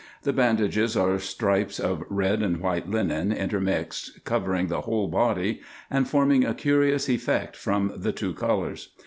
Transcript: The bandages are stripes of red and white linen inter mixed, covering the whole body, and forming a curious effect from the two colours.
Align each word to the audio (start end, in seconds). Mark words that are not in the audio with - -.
The 0.23 0.33
bandages 0.33 0.97
are 0.97 1.19
stripes 1.19 1.79
of 1.79 2.03
red 2.09 2.41
and 2.41 2.57
white 2.57 2.89
linen 2.89 3.31
inter 3.31 3.59
mixed, 3.59 4.25
covering 4.25 4.65
the 4.65 4.81
whole 4.81 5.07
body, 5.07 5.61
and 5.91 6.07
forming 6.07 6.43
a 6.43 6.55
curious 6.55 7.07
effect 7.07 7.55
from 7.55 7.93
the 7.95 8.11
two 8.11 8.33
colours. 8.33 8.95